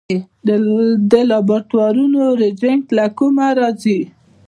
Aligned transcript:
د 1.11 1.13
لابراتوارونو 1.29 2.21
ریجنټ 2.41 2.85
له 2.97 3.05
کومه 3.17 3.45
راځي؟ 3.59 3.99